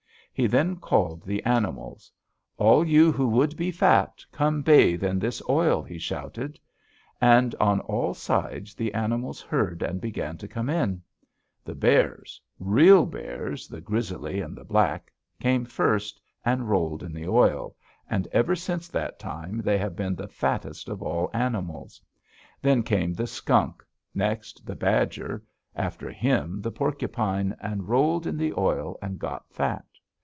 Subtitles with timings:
[0.33, 2.09] He then called the animals.
[2.57, 6.57] 'All you who would be fat, come bathe in this oil,' he shouted.
[7.19, 11.03] And on all sides the animals heard and began to come in.
[11.63, 17.27] The bears real bears, the grizzly and the black came first and rolled in the
[17.27, 17.75] oil,
[18.09, 22.01] and ever since that time they have been the fattest of all animals.
[22.63, 23.83] Then came the skunk;
[24.15, 25.43] next the badger;
[25.75, 29.85] after him the porcupine, and rolled in the oil and got fat.